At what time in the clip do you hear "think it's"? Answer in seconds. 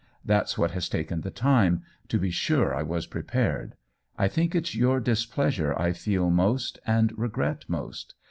4.29-4.73